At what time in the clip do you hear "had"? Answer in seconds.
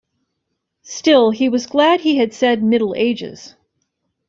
2.17-2.33